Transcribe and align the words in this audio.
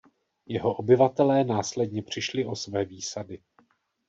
Jeho 0.45 0.71
obyvatelé 0.75 1.43
následně 1.43 2.03
přišli 2.03 2.45
o 2.45 2.55
své 2.55 2.85
výsady. 2.85 3.41